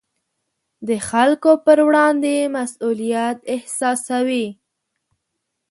د 0.87 0.89
خلکو 1.09 1.51
پر 1.65 1.77
وړاندې 1.87 2.35
مسوولیت 2.55 3.37
احساسوي. 3.55 4.47